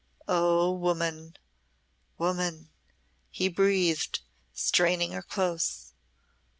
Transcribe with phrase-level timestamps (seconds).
[0.27, 1.35] "Oh, woman!
[2.17, 2.71] woman!"
[3.29, 5.93] he breathed, straining her close.